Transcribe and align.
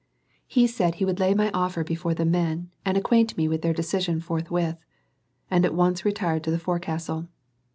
He 0.47 0.65
said 0.65 0.95
he 0.95 1.05
would 1.05 1.19
lay 1.19 1.35
my 1.35 1.51
offer 1.51 1.83
before 1.83 2.15
the 2.15 2.25
men, 2.25 2.71
and 2.83 2.97
acquaint 2.97 3.37
me 3.37 3.47
with 3.47 3.61
their 3.61 3.71
decision 3.71 4.19
forthwith; 4.19 4.79
and 5.51 5.63
at 5.63 5.75
once 5.75 6.03
retired 6.03 6.43
to 6.45 6.49
the 6.49 6.57
forecastle. 6.57 7.27